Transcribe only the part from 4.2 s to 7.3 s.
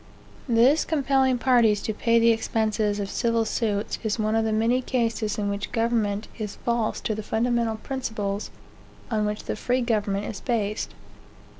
of the many cases in which government is false to the